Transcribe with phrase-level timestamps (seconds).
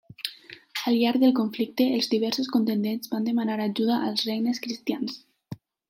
[0.91, 5.21] Al llarg del conflicte, els diversos contendents van demanar ajuda als regnes cristians.